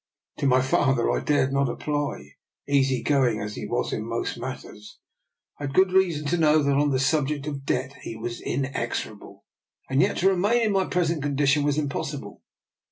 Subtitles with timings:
[0.39, 2.29] To my father I dared not apply:
[2.67, 4.97] easy going as he was in most matters,
[5.59, 9.45] I had good reason to know that on the subject of debt he was inexorable.
[9.91, 12.41] And yet to remain in my present condition was impossible.